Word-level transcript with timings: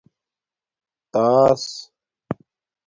تاس 1.13 1.63